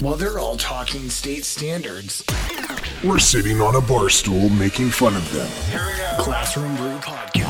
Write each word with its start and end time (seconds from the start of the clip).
While 0.00 0.14
they're 0.16 0.38
all 0.38 0.56
talking 0.56 1.08
state 1.10 1.44
standards, 1.44 2.24
We're 3.04 3.18
sitting 3.18 3.60
on 3.60 3.76
a 3.76 3.80
bar 3.80 4.08
stool 4.08 4.48
making 4.50 4.90
fun 4.90 5.16
of 5.16 5.32
them. 5.32 5.48
Classroom 6.18 6.76
Brew 6.76 6.96
Podcast. 6.98 7.45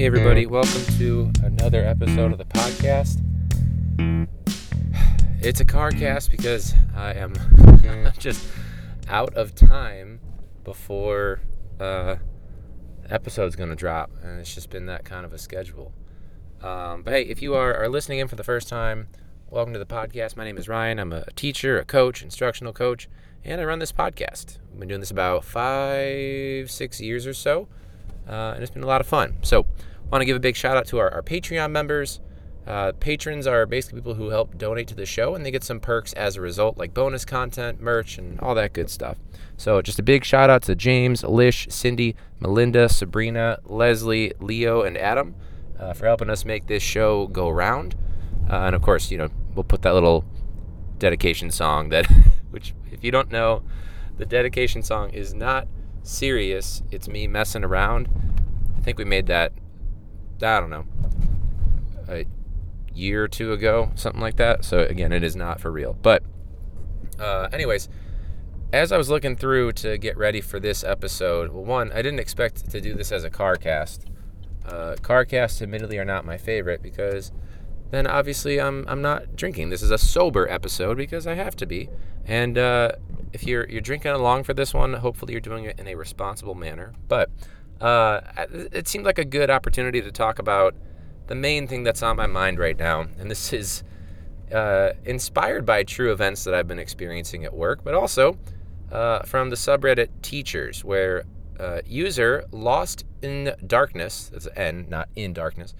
Hey, 0.00 0.06
everybody, 0.06 0.46
welcome 0.46 0.82
to 0.96 1.30
another 1.42 1.84
episode 1.84 2.32
of 2.32 2.38
the 2.38 2.46
podcast. 2.46 3.20
It's 5.42 5.60
a 5.60 5.64
car 5.66 5.90
cast 5.90 6.30
because 6.30 6.72
I 6.96 7.12
am 7.12 7.34
just 8.18 8.48
out 9.08 9.34
of 9.34 9.54
time 9.54 10.20
before 10.64 11.42
uh, 11.78 12.16
episode's 13.10 13.56
going 13.56 13.68
to 13.68 13.76
drop, 13.76 14.10
and 14.22 14.40
it's 14.40 14.54
just 14.54 14.70
been 14.70 14.86
that 14.86 15.04
kind 15.04 15.26
of 15.26 15.34
a 15.34 15.38
schedule. 15.38 15.92
Um, 16.62 17.02
but 17.02 17.12
hey, 17.12 17.24
if 17.24 17.42
you 17.42 17.54
are, 17.54 17.74
are 17.74 17.90
listening 17.90 18.20
in 18.20 18.28
for 18.28 18.36
the 18.36 18.44
first 18.44 18.68
time, 18.68 19.06
welcome 19.50 19.74
to 19.74 19.78
the 19.78 19.84
podcast. 19.84 20.34
My 20.34 20.44
name 20.44 20.56
is 20.56 20.66
Ryan. 20.66 20.98
I'm 20.98 21.12
a 21.12 21.30
teacher, 21.32 21.78
a 21.78 21.84
coach, 21.84 22.22
instructional 22.22 22.72
coach, 22.72 23.06
and 23.44 23.60
I 23.60 23.64
run 23.64 23.80
this 23.80 23.92
podcast. 23.92 24.56
I've 24.72 24.78
been 24.78 24.88
doing 24.88 25.00
this 25.00 25.10
about 25.10 25.44
five, 25.44 26.70
six 26.70 27.02
years 27.02 27.26
or 27.26 27.34
so, 27.34 27.68
uh, 28.26 28.52
and 28.54 28.62
it's 28.62 28.72
been 28.72 28.82
a 28.82 28.86
lot 28.86 29.02
of 29.02 29.06
fun. 29.06 29.36
So, 29.42 29.66
want 30.10 30.22
to 30.22 30.26
give 30.26 30.36
a 30.36 30.40
big 30.40 30.56
shout 30.56 30.76
out 30.76 30.86
to 30.86 30.98
our, 30.98 31.12
our 31.12 31.22
Patreon 31.22 31.70
members. 31.70 32.20
Uh, 32.66 32.92
patrons 33.00 33.46
are 33.46 33.66
basically 33.66 34.00
people 34.00 34.14
who 34.14 34.28
help 34.28 34.56
donate 34.56 34.86
to 34.88 34.94
the 34.94 35.06
show, 35.06 35.34
and 35.34 35.44
they 35.44 35.50
get 35.50 35.64
some 35.64 35.80
perks 35.80 36.12
as 36.12 36.36
a 36.36 36.40
result, 36.40 36.76
like 36.76 36.92
bonus 36.92 37.24
content, 37.24 37.80
merch, 37.80 38.18
and 38.18 38.38
all 38.40 38.54
that 38.54 38.72
good 38.72 38.90
stuff. 38.90 39.16
So, 39.56 39.82
just 39.82 39.98
a 39.98 40.02
big 40.02 40.24
shout 40.24 40.50
out 40.50 40.62
to 40.64 40.74
James, 40.74 41.24
Lish, 41.24 41.66
Cindy, 41.70 42.14
Melinda, 42.38 42.88
Sabrina, 42.88 43.58
Leslie, 43.64 44.32
Leo, 44.40 44.82
and 44.82 44.96
Adam 44.96 45.34
uh, 45.78 45.94
for 45.94 46.06
helping 46.06 46.30
us 46.30 46.44
make 46.44 46.66
this 46.66 46.82
show 46.82 47.26
go 47.28 47.48
round. 47.48 47.94
Uh, 48.48 48.56
and 48.66 48.76
of 48.76 48.82
course, 48.82 49.10
you 49.10 49.18
know, 49.18 49.28
we'll 49.54 49.64
put 49.64 49.82
that 49.82 49.94
little 49.94 50.24
dedication 50.98 51.50
song 51.50 51.88
that, 51.88 52.06
which, 52.50 52.74
if 52.92 53.02
you 53.02 53.10
don't 53.10 53.30
know, 53.30 53.62
the 54.18 54.26
dedication 54.26 54.82
song 54.82 55.10
is 55.10 55.32
not 55.32 55.66
serious. 56.02 56.82
It's 56.90 57.08
me 57.08 57.26
messing 57.26 57.64
around. 57.64 58.08
I 58.76 58.80
think 58.80 58.98
we 58.98 59.04
made 59.04 59.26
that, 59.26 59.52
I 60.42 60.60
don't 60.60 60.70
know, 60.70 60.86
a 62.08 62.26
year 62.94 63.24
or 63.24 63.28
two 63.28 63.52
ago, 63.52 63.90
something 63.94 64.20
like 64.20 64.36
that. 64.36 64.64
So 64.64 64.80
again, 64.80 65.12
it 65.12 65.22
is 65.22 65.36
not 65.36 65.60
for 65.60 65.70
real. 65.70 65.96
But, 66.00 66.22
uh, 67.18 67.48
anyways, 67.52 67.88
as 68.72 68.92
I 68.92 68.98
was 68.98 69.10
looking 69.10 69.36
through 69.36 69.72
to 69.72 69.98
get 69.98 70.16
ready 70.16 70.40
for 70.40 70.60
this 70.60 70.84
episode, 70.84 71.52
well, 71.52 71.64
one, 71.64 71.92
I 71.92 72.02
didn't 72.02 72.20
expect 72.20 72.70
to 72.70 72.80
do 72.80 72.94
this 72.94 73.12
as 73.12 73.24
a 73.24 73.30
car 73.30 73.56
cast. 73.56 74.06
Uh, 74.64 74.96
car 75.02 75.24
casts, 75.24 75.60
admittedly, 75.62 75.98
are 75.98 76.04
not 76.04 76.24
my 76.24 76.36
favorite 76.36 76.82
because 76.82 77.32
then 77.90 78.06
obviously 78.06 78.60
I'm 78.60 78.84
I'm 78.88 79.02
not 79.02 79.34
drinking. 79.36 79.70
This 79.70 79.82
is 79.82 79.90
a 79.90 79.98
sober 79.98 80.48
episode 80.48 80.96
because 80.96 81.26
I 81.26 81.34
have 81.34 81.56
to 81.56 81.66
be. 81.66 81.88
And 82.24 82.56
uh, 82.56 82.92
if 83.32 83.44
you're 83.44 83.68
you're 83.68 83.80
drinking 83.80 84.12
along 84.12 84.44
for 84.44 84.54
this 84.54 84.72
one, 84.72 84.94
hopefully 84.94 85.32
you're 85.32 85.40
doing 85.40 85.64
it 85.64 85.78
in 85.78 85.88
a 85.88 85.94
responsible 85.96 86.54
manner. 86.54 86.92
But 87.08 87.30
uh, 87.80 88.20
it 88.72 88.88
seemed 88.88 89.04
like 89.04 89.18
a 89.18 89.24
good 89.24 89.50
opportunity 89.50 90.00
to 90.02 90.12
talk 90.12 90.38
about 90.38 90.74
the 91.26 91.34
main 91.34 91.66
thing 91.66 91.82
that's 91.82 92.02
on 92.02 92.16
my 92.16 92.26
mind 92.26 92.58
right 92.58 92.78
now, 92.78 93.06
and 93.18 93.30
this 93.30 93.52
is 93.52 93.84
uh, 94.52 94.90
inspired 95.04 95.64
by 95.64 95.82
true 95.84 96.12
events 96.12 96.44
that 96.44 96.54
I've 96.54 96.66
been 96.66 96.78
experiencing 96.78 97.44
at 97.44 97.54
work, 97.54 97.84
but 97.84 97.94
also 97.94 98.38
uh, 98.90 99.20
from 99.20 99.50
the 99.50 99.56
subreddit 99.56 100.08
Teachers, 100.22 100.84
where 100.84 101.24
uh, 101.58 101.80
user 101.86 102.44
Lost 102.50 103.04
in 103.22 103.54
Darkness, 103.66 104.30
that's 104.32 104.48
N, 104.56 104.86
not 104.88 105.08
in 105.14 105.32
darkness, 105.32 105.74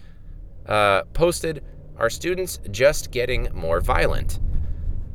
uh, 0.66 1.02
posted, 1.14 1.64
Are 1.96 2.10
students 2.10 2.60
just 2.70 3.10
getting 3.10 3.48
more 3.52 3.80
violent? 3.80 4.38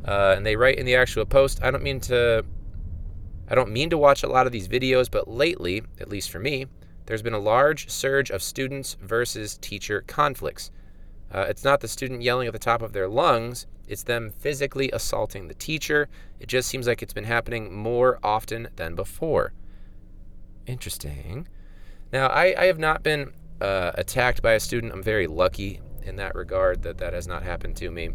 Uh, 0.04 0.34
and 0.36 0.44
they 0.44 0.54
write 0.56 0.78
in 0.78 0.86
the 0.86 0.96
actual 0.96 1.24
post, 1.24 1.62
I 1.62 1.70
don't 1.70 1.82
mean 1.82 2.00
to. 2.00 2.44
I 3.48 3.54
don't 3.54 3.70
mean 3.70 3.90
to 3.90 3.98
watch 3.98 4.22
a 4.22 4.28
lot 4.28 4.46
of 4.46 4.52
these 4.52 4.68
videos, 4.68 5.10
but 5.10 5.28
lately, 5.28 5.82
at 6.00 6.08
least 6.08 6.30
for 6.30 6.38
me, 6.38 6.66
there's 7.06 7.22
been 7.22 7.32
a 7.32 7.38
large 7.38 7.88
surge 7.88 8.30
of 8.30 8.42
students 8.42 8.96
versus 9.00 9.56
teacher 9.58 10.02
conflicts. 10.06 10.70
Uh, 11.32 11.46
it's 11.48 11.64
not 11.64 11.80
the 11.80 11.88
student 11.88 12.22
yelling 12.22 12.46
at 12.46 12.52
the 12.52 12.58
top 12.58 12.82
of 12.82 12.92
their 12.92 13.08
lungs, 13.08 13.66
it's 13.88 14.02
them 14.02 14.30
physically 14.30 14.90
assaulting 14.92 15.48
the 15.48 15.54
teacher. 15.54 16.08
It 16.40 16.48
just 16.48 16.68
seems 16.68 16.86
like 16.86 17.02
it's 17.02 17.12
been 17.12 17.24
happening 17.24 17.72
more 17.72 18.18
often 18.22 18.68
than 18.76 18.94
before. 18.94 19.52
Interesting. 20.66 21.46
Now, 22.12 22.26
I, 22.26 22.54
I 22.58 22.64
have 22.66 22.78
not 22.78 23.02
been 23.02 23.32
uh, 23.60 23.92
attacked 23.94 24.42
by 24.42 24.52
a 24.52 24.60
student. 24.60 24.92
I'm 24.92 25.02
very 25.02 25.26
lucky 25.26 25.80
in 26.02 26.16
that 26.16 26.34
regard 26.34 26.82
that 26.82 26.98
that 26.98 27.12
has 27.12 27.26
not 27.26 27.42
happened 27.42 27.76
to 27.76 27.90
me. 27.90 28.10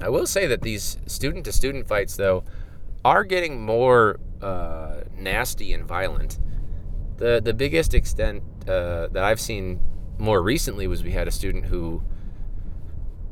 I 0.00 0.08
will 0.08 0.26
say 0.26 0.46
that 0.46 0.62
these 0.62 0.98
student 1.06 1.44
to 1.44 1.52
student 1.52 1.86
fights, 1.86 2.16
though, 2.16 2.44
are 3.04 3.24
getting 3.24 3.60
more 3.60 4.18
uh, 4.40 5.02
nasty 5.18 5.72
and 5.72 5.84
violent. 5.84 6.38
The, 7.16 7.40
the 7.42 7.54
biggest 7.54 7.94
extent 7.94 8.42
uh, 8.62 9.08
that 9.08 9.22
I've 9.24 9.40
seen 9.40 9.80
more 10.18 10.42
recently 10.42 10.86
was 10.86 11.04
we 11.04 11.12
had 11.12 11.28
a 11.28 11.30
student 11.30 11.66
who, 11.66 12.02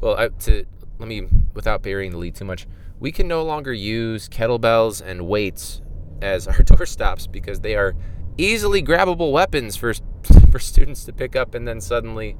well, 0.00 0.16
I, 0.16 0.28
to 0.28 0.64
let 0.98 1.08
me, 1.08 1.26
without 1.54 1.82
burying 1.82 2.12
the 2.12 2.18
lead 2.18 2.34
too 2.34 2.44
much, 2.44 2.66
we 3.00 3.10
can 3.10 3.26
no 3.26 3.42
longer 3.42 3.72
use 3.72 4.28
kettlebells 4.28 5.00
and 5.04 5.26
weights 5.26 5.80
as 6.20 6.46
our 6.46 6.54
doorstops 6.58 7.30
because 7.30 7.60
they 7.60 7.74
are 7.74 7.94
easily 8.38 8.82
grabbable 8.82 9.32
weapons 9.32 9.76
for 9.76 9.92
for 10.50 10.58
students 10.58 11.04
to 11.04 11.12
pick 11.12 11.34
up 11.34 11.54
and 11.54 11.66
then 11.66 11.80
suddenly 11.80 12.36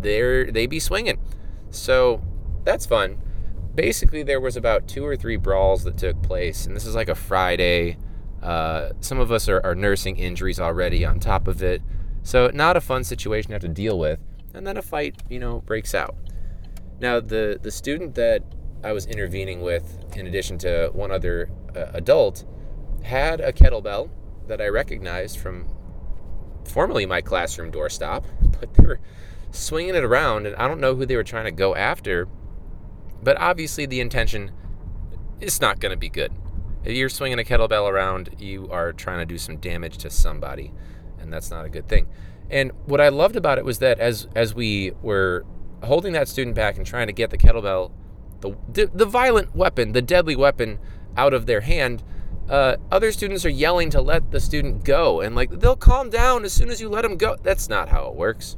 they're 0.00 0.50
they 0.50 0.66
be 0.66 0.78
swinging 0.78 1.18
so 1.70 2.22
that's 2.64 2.86
fun 2.86 3.18
basically 3.74 4.22
there 4.22 4.40
was 4.40 4.56
about 4.56 4.86
two 4.86 5.04
or 5.04 5.16
three 5.16 5.36
brawls 5.36 5.84
that 5.84 5.96
took 5.96 6.20
place 6.22 6.66
and 6.66 6.76
this 6.76 6.86
is 6.86 6.94
like 6.94 7.08
a 7.08 7.14
friday 7.14 7.96
uh, 8.42 8.90
some 9.00 9.20
of 9.20 9.30
us 9.30 9.48
are, 9.48 9.60
are 9.64 9.74
nursing 9.74 10.16
injuries 10.16 10.58
already 10.58 11.04
on 11.04 11.20
top 11.20 11.46
of 11.46 11.62
it 11.62 11.80
so 12.22 12.50
not 12.52 12.76
a 12.76 12.80
fun 12.80 13.04
situation 13.04 13.48
to 13.48 13.54
have 13.54 13.62
to 13.62 13.68
deal 13.68 13.98
with 13.98 14.18
and 14.52 14.66
then 14.66 14.76
a 14.76 14.82
fight 14.82 15.22
you 15.28 15.38
know 15.38 15.60
breaks 15.60 15.94
out 15.94 16.16
now 17.00 17.20
the 17.20 17.58
the 17.62 17.70
student 17.70 18.14
that 18.14 18.42
i 18.82 18.92
was 18.92 19.06
intervening 19.06 19.60
with 19.60 20.04
in 20.16 20.26
addition 20.26 20.58
to 20.58 20.90
one 20.92 21.10
other 21.10 21.48
uh, 21.76 21.86
adult 21.94 22.44
had 23.02 23.40
a 23.40 23.52
kettlebell 23.52 24.10
that 24.46 24.60
I 24.60 24.68
recognized 24.68 25.38
from 25.38 25.66
formerly 26.64 27.06
my 27.06 27.20
classroom 27.20 27.72
doorstop, 27.72 28.24
but 28.60 28.74
they 28.74 28.84
were 28.84 29.00
swinging 29.50 29.94
it 29.94 30.04
around, 30.04 30.46
and 30.46 30.56
I 30.56 30.68
don't 30.68 30.80
know 30.80 30.94
who 30.94 31.06
they 31.06 31.16
were 31.16 31.24
trying 31.24 31.44
to 31.44 31.50
go 31.50 31.74
after. 31.74 32.28
But 33.22 33.36
obviously, 33.38 33.86
the 33.86 34.00
intention 34.00 34.50
is 35.40 35.60
not 35.60 35.80
going 35.80 35.90
to 35.90 35.96
be 35.96 36.08
good. 36.08 36.32
If 36.84 36.96
you're 36.96 37.08
swinging 37.08 37.38
a 37.38 37.44
kettlebell 37.44 37.88
around, 37.88 38.36
you 38.38 38.68
are 38.70 38.92
trying 38.92 39.20
to 39.20 39.26
do 39.26 39.38
some 39.38 39.58
damage 39.58 39.98
to 39.98 40.10
somebody, 40.10 40.72
and 41.20 41.32
that's 41.32 41.50
not 41.50 41.64
a 41.64 41.68
good 41.68 41.88
thing. 41.88 42.08
And 42.50 42.72
what 42.86 43.00
I 43.00 43.08
loved 43.08 43.36
about 43.36 43.58
it 43.58 43.64
was 43.64 43.78
that 43.78 44.00
as 44.00 44.26
as 44.34 44.54
we 44.54 44.92
were 45.00 45.44
holding 45.84 46.12
that 46.12 46.28
student 46.28 46.56
back 46.56 46.76
and 46.76 46.86
trying 46.86 47.06
to 47.06 47.12
get 47.12 47.30
the 47.30 47.38
kettlebell, 47.38 47.92
the 48.40 48.56
the, 48.92 49.06
violent 49.06 49.54
weapon, 49.54 49.92
the 49.92 50.02
deadly 50.02 50.34
weapon, 50.34 50.78
out 51.16 51.32
of 51.32 51.46
their 51.46 51.60
hand, 51.60 52.02
uh, 52.48 52.76
other 52.90 53.12
students 53.12 53.44
are 53.44 53.50
yelling 53.50 53.90
to 53.90 54.00
let 54.00 54.30
the 54.30 54.40
student 54.40 54.84
go 54.84 55.20
and 55.20 55.34
like 55.34 55.50
they'll 55.50 55.76
calm 55.76 56.10
down 56.10 56.44
as 56.44 56.52
soon 56.52 56.70
as 56.70 56.80
you 56.80 56.88
let 56.88 57.02
them 57.02 57.16
go 57.16 57.36
that's 57.42 57.68
not 57.68 57.88
how 57.88 58.08
it 58.08 58.14
works 58.14 58.56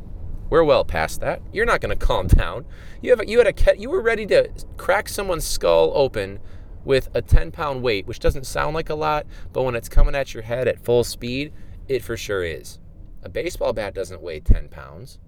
we're 0.50 0.64
well 0.64 0.85
past 0.85 1.20
that. 1.20 1.43
You're 1.52 1.67
not 1.67 1.81
going 1.81 1.96
to 1.99 2.06
calm 2.06 2.26
down. 2.26 2.64
You 3.02 3.11
have 3.11 3.29
you 3.29 3.38
had 3.38 3.46
a 3.46 3.79
you 3.79 3.91
were 3.91 4.02
ready 4.02 4.26
to 4.26 4.50
crack 4.76 5.08
someone's 5.08 5.44
skull 5.44 5.93
open 5.94 6.41
with 6.85 7.08
a 7.14 7.23
10 7.23 7.50
pound 7.50 7.82
weight 7.82 8.06
which 8.06 8.19
doesn't 8.19 8.44
sound 8.44 8.75
like 8.75 8.91
a 8.91 8.94
lot 8.94 9.26
but 9.52 9.62
when 9.62 9.75
it's 9.75 9.88
coming 9.88 10.14
at 10.14 10.35
your 10.35 10.43
head 10.43 10.69
at 10.69 10.79
full 10.85 11.02
speed 11.05 11.52
it 11.88 12.02
for 12.02 12.17
sure 12.17 12.44
is. 12.44 12.79
A 13.23 13.29
baseball 13.29 13.73
bat 13.73 13.94
doesn't 13.94 14.20
weigh 14.20 14.41
10 14.41 14.69
pounds 14.69 15.19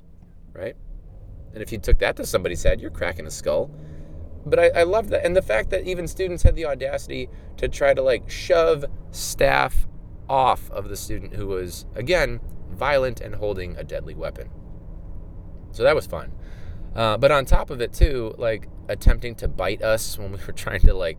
right? 0.53 0.77
And 1.55 1.63
if 1.63 1.73
you 1.73 1.79
took 1.79 1.99
that 2.01 2.17
to 2.17 2.27
somebody's 2.27 2.63
head 2.63 2.81
you're 2.81 2.91
cracking 2.91 3.27
a 3.27 3.31
skull. 3.31 3.71
But 4.45 4.59
I, 4.59 4.81
I 4.81 4.83
love 4.83 5.09
that 5.09 5.25
and 5.25 5.35
the 5.35 5.43
fact 5.43 5.71
that 5.71 5.87
even 5.87 6.07
students 6.07 6.43
had 6.43 6.57
the 6.57 6.67
audacity 6.67 7.29
to 7.57 7.69
try 7.69 7.95
to 7.95 8.03
like 8.03 8.31
shove 8.31 8.85
staff 9.11 9.87
off 10.29 10.71
of 10.71 10.89
the 10.89 10.97
student 10.97 11.35
who 11.35 11.47
was 11.47 11.87
again 11.95 12.41
violent 12.71 13.21
and 13.21 13.37
holding 13.37 13.77
a 13.77 13.85
deadly 13.85 14.15
weapon 14.15 14.51
So 15.77 15.83
that 15.83 15.95
was 15.95 16.07
fun. 16.07 16.33
Uh, 16.95 17.19
but 17.19 17.31
on 17.31 17.45
top 17.45 17.69
of 17.69 17.83
it 17.83 17.93
too, 17.93 18.35
like 18.39 18.69
attempting 18.89 19.35
to 19.37 19.49
bite 19.49 19.83
us 19.83 20.19
when 20.19 20.33
we 20.33 20.39
were 20.47 20.53
trying 20.53 20.81
to 20.81 20.95
like 20.95 21.19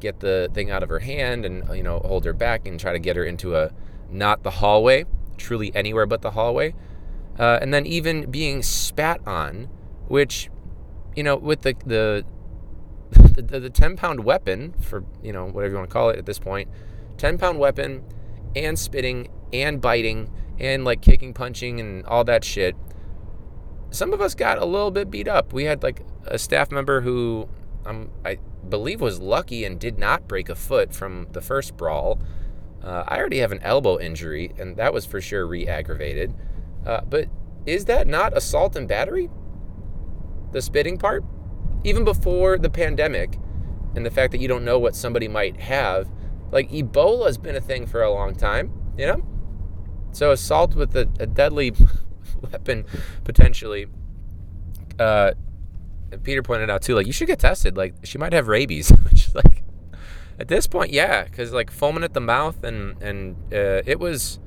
get 0.00 0.20
the 0.20 0.48
thing 0.54 0.70
out 0.70 0.84
of 0.84 0.88
her 0.88 1.00
hand 1.00 1.44
and 1.44 1.68
you 1.76 1.82
know 1.82 1.98
hold 2.04 2.24
her 2.24 2.32
back 2.32 2.68
and 2.68 2.78
try 2.78 2.92
to 2.92 3.00
get 3.00 3.16
her 3.16 3.24
into 3.24 3.56
a 3.56 3.72
not 4.08 4.44
the 4.44 4.50
hallway, 4.50 5.04
truly 5.36 5.74
anywhere 5.74 6.06
but 6.06 6.22
the 6.22 6.30
hallway. 6.30 6.74
Uh, 7.38 7.58
and 7.60 7.74
then 7.74 7.86
even 7.86 8.30
being 8.30 8.62
spat 8.62 9.20
on, 9.26 9.68
which 10.06 10.48
you 11.16 11.24
know 11.24 11.36
with 11.36 11.62
the 11.62 11.74
the 11.84 12.24
the, 13.42 13.58
the 13.58 13.70
10 13.70 13.96
pound 13.96 14.24
weapon 14.24 14.74
for 14.80 15.04
you 15.22 15.32
know 15.32 15.46
whatever 15.46 15.72
you 15.72 15.78
want 15.78 15.88
to 15.88 15.92
call 15.92 16.10
it 16.10 16.18
at 16.18 16.26
this 16.26 16.38
point 16.38 16.68
10 17.16 17.38
pound 17.38 17.58
weapon 17.58 18.04
and 18.54 18.78
spitting 18.78 19.28
and 19.52 19.80
biting 19.80 20.30
and 20.58 20.84
like 20.84 21.00
kicking 21.00 21.32
punching 21.32 21.80
and 21.80 22.04
all 22.04 22.22
that 22.22 22.44
shit 22.44 22.76
some 23.90 24.12
of 24.12 24.20
us 24.20 24.34
got 24.34 24.58
a 24.58 24.64
little 24.64 24.90
bit 24.90 25.10
beat 25.10 25.28
up. 25.28 25.52
We 25.52 25.64
had 25.64 25.82
like 25.82 26.02
a 26.26 26.38
staff 26.38 26.70
member 26.70 27.00
who 27.00 27.48
um, 27.86 28.10
i 28.24 28.38
believe 28.68 29.00
was 29.00 29.18
lucky 29.20 29.64
and 29.64 29.80
did 29.80 29.98
not 29.98 30.28
break 30.28 30.48
a 30.48 30.54
foot 30.54 30.94
from 30.94 31.26
the 31.32 31.40
first 31.40 31.76
brawl. 31.76 32.20
Uh, 32.82 33.04
i 33.08 33.18
already 33.18 33.38
have 33.38 33.52
an 33.52 33.60
elbow 33.62 33.98
injury 33.98 34.52
and 34.58 34.76
that 34.76 34.92
was 34.92 35.06
for 35.06 35.20
sure 35.20 35.46
re-aggravated. 35.46 36.34
Uh, 36.86 37.00
but 37.02 37.28
is 37.66 37.86
that 37.86 38.06
not 38.06 38.36
assault 38.36 38.76
and 38.76 38.86
battery? 38.86 39.30
The 40.52 40.62
spitting 40.62 40.98
part? 40.98 41.24
Even 41.84 42.04
before 42.04 42.58
the 42.58 42.70
pandemic 42.70 43.38
and 43.94 44.04
the 44.04 44.10
fact 44.10 44.32
that 44.32 44.40
you 44.40 44.48
don't 44.48 44.64
know 44.64 44.78
what 44.78 44.94
somebody 44.94 45.28
might 45.28 45.60
have, 45.60 46.10
like 46.50 46.70
Ebola's 46.70 47.38
been 47.38 47.56
a 47.56 47.60
thing 47.60 47.86
for 47.86 48.02
a 48.02 48.10
long 48.10 48.34
time, 48.34 48.72
you 48.96 49.06
know? 49.06 49.22
So 50.12 50.30
assault 50.30 50.74
with 50.74 50.96
a, 50.96 51.08
a 51.20 51.26
deadly 51.26 51.74
weapon 52.52 52.84
potentially. 53.24 53.86
Uh, 54.98 55.32
Peter 56.22 56.42
pointed 56.42 56.70
out 56.70 56.82
too, 56.82 56.94
like 56.94 57.06
you 57.06 57.12
should 57.12 57.26
get 57.26 57.38
tested. 57.38 57.76
Like 57.76 57.94
she 58.02 58.18
might 58.18 58.32
have 58.32 58.48
rabies, 58.48 58.90
which 59.10 59.28
is 59.28 59.34
like 59.34 59.62
at 60.38 60.48
this 60.48 60.66
point, 60.66 60.92
yeah, 60.92 61.24
because 61.24 61.52
like 61.52 61.70
foaming 61.70 62.04
at 62.04 62.14
the 62.14 62.20
mouth 62.20 62.62
and 62.64 63.00
and 63.02 63.36
uh, 63.52 63.82
it 63.86 63.98
was 63.98 64.38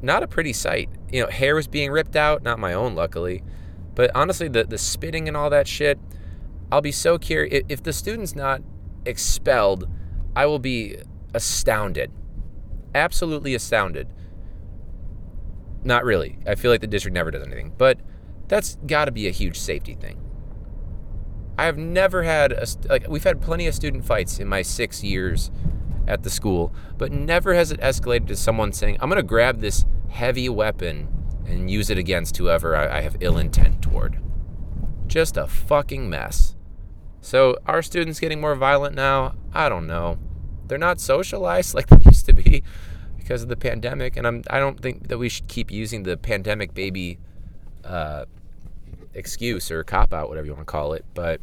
not 0.00 0.22
a 0.22 0.28
pretty 0.28 0.52
sight. 0.52 0.88
You 1.10 1.22
know, 1.22 1.28
hair 1.28 1.54
was 1.54 1.66
being 1.66 1.90
ripped 1.90 2.16
out, 2.16 2.42
not 2.42 2.58
my 2.58 2.72
own, 2.72 2.94
luckily. 2.94 3.42
But 3.94 4.10
honestly, 4.14 4.48
the 4.48 4.64
the 4.64 4.78
spitting 4.78 5.28
and 5.28 5.36
all 5.36 5.50
that 5.50 5.66
shit, 5.66 5.98
I'll 6.70 6.80
be 6.80 6.92
so 6.92 7.18
curious 7.18 7.64
if 7.68 7.82
the 7.82 7.92
student's 7.92 8.34
not 8.34 8.62
expelled. 9.04 9.88
I 10.36 10.46
will 10.46 10.60
be 10.60 10.98
astounded, 11.34 12.12
absolutely 12.94 13.54
astounded. 13.54 14.08
Not 15.84 16.04
really. 16.04 16.38
I 16.46 16.54
feel 16.54 16.70
like 16.70 16.80
the 16.80 16.86
district 16.86 17.14
never 17.14 17.30
does 17.30 17.42
anything, 17.42 17.72
but 17.76 17.98
that's 18.48 18.76
got 18.86 19.04
to 19.06 19.12
be 19.12 19.28
a 19.28 19.30
huge 19.30 19.58
safety 19.58 19.94
thing. 19.94 20.20
I 21.56 21.64
have 21.64 21.76
never 21.76 22.22
had 22.22 22.52
a 22.52 22.66
like 22.88 23.08
we've 23.08 23.24
had 23.24 23.40
plenty 23.40 23.66
of 23.66 23.74
student 23.74 24.04
fights 24.04 24.38
in 24.38 24.46
my 24.48 24.62
six 24.62 25.02
years 25.02 25.50
at 26.06 26.22
the 26.22 26.30
school, 26.30 26.72
but 26.96 27.12
never 27.12 27.54
has 27.54 27.72
it 27.72 27.80
escalated 27.80 28.28
to 28.28 28.36
someone 28.36 28.72
saying, 28.72 28.98
"I'm 29.00 29.08
going 29.08 29.16
to 29.16 29.24
grab 29.24 29.60
this 29.60 29.84
heavy 30.08 30.48
weapon 30.48 31.08
and 31.46 31.70
use 31.70 31.90
it 31.90 31.98
against 31.98 32.36
whoever 32.36 32.76
I, 32.76 32.98
I 32.98 33.00
have 33.00 33.16
ill 33.20 33.38
intent 33.38 33.82
toward." 33.82 34.20
Just 35.08 35.36
a 35.36 35.46
fucking 35.46 36.08
mess. 36.08 36.54
So 37.20 37.56
are 37.66 37.82
students 37.82 38.20
getting 38.20 38.40
more 38.40 38.54
violent 38.54 38.94
now? 38.94 39.34
I 39.52 39.68
don't 39.68 39.86
know. 39.86 40.18
They're 40.68 40.78
not 40.78 41.00
socialized 41.00 41.74
like 41.74 41.88
they 41.88 41.98
used 42.04 42.26
to 42.26 42.32
be 42.32 42.62
because 43.28 43.42
of 43.42 43.50
the 43.50 43.56
pandemic, 43.56 44.16
and 44.16 44.26
I'm 44.26 44.42
I 44.48 44.58
don't 44.58 44.80
think 44.80 45.08
that 45.08 45.18
we 45.18 45.28
should 45.28 45.48
keep 45.48 45.70
using 45.70 46.04
the 46.04 46.16
pandemic 46.16 46.72
baby 46.72 47.18
uh, 47.84 48.24
excuse 49.12 49.70
or 49.70 49.84
cop 49.84 50.14
out, 50.14 50.30
whatever 50.30 50.46
you 50.46 50.54
want 50.54 50.66
to 50.66 50.70
call 50.70 50.94
it. 50.94 51.04
But 51.12 51.42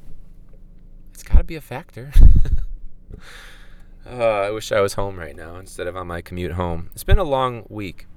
it's 1.13 1.21
got 1.21 1.37
to 1.37 1.43
be 1.43 1.55
a 1.55 1.61
factor. 1.61 2.11
uh, 4.09 4.09
I 4.09 4.49
wish 4.49 4.71
I 4.71 4.81
was 4.81 4.93
home 4.93 5.19
right 5.19 5.35
now 5.35 5.57
instead 5.57 5.85
of 5.85 5.95
on 5.95 6.07
my 6.07 6.21
commute 6.21 6.53
home. 6.53 6.89
It's 6.93 7.03
been 7.03 7.19
a 7.19 7.23
long 7.23 7.67
week. 7.69 8.07